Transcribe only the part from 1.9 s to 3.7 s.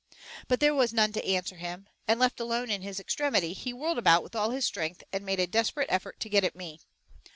and, left alone in his extremity,